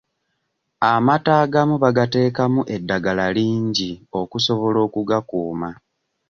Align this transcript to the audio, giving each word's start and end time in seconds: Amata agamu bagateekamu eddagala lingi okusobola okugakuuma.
Amata 0.91 1.31
agamu 1.43 1.75
bagateekamu 1.83 2.61
eddagala 2.75 3.25
lingi 3.35 3.91
okusobola 4.19 4.77
okugakuuma. 4.87 5.69